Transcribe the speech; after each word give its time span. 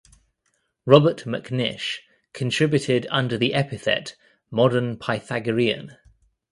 Robert 0.87 1.27
Macnish 1.27 1.99
contributed 2.33 3.05
under 3.11 3.37
the 3.37 3.53
epithet, 3.53 4.15
Modern 4.49 4.97
Pythagorean. 4.97 5.95